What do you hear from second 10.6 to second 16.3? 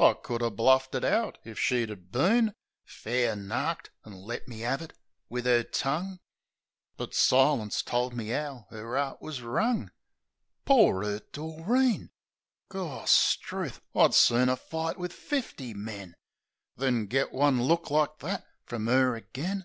Poor 'urt Doreen! Gorstruth! I'd sooner fight wiv fifty men